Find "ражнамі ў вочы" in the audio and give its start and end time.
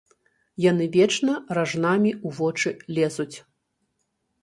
1.59-2.69